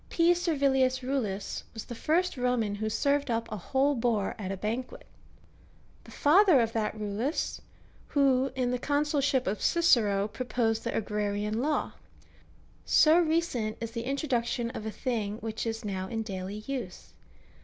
[0.09, 0.33] P.
[0.33, 5.05] Servilius Eullus was the first Roman who served up a whole boar at a banquet;
[6.05, 7.61] the father of that Eullus,
[8.07, 11.91] who, in the consulship of Cicero, proposed tlie Agrarian law.
[12.83, 17.13] So recent is the introduction of a thing which is now in daily use.